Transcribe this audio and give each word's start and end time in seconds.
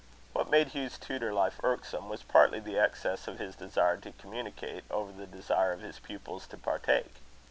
What 0.33 0.49
made 0.49 0.69
Hugh's 0.69 0.97
tutor 0.97 1.31
life 1.31 1.59
irksome, 1.63 2.09
was 2.09 2.23
partly 2.23 2.59
the 2.59 2.79
excess 2.79 3.27
of 3.27 3.37
his 3.37 3.55
desire 3.55 3.97
to 3.97 4.11
communicate, 4.13 4.83
over 4.89 5.11
the 5.11 5.27
desire 5.27 5.73
of 5.73 5.81
his 5.81 5.99
pupils 5.99 6.47
to 6.47 6.57
partake. 6.57 7.13